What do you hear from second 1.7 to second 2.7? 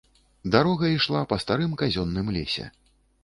казённым лесе.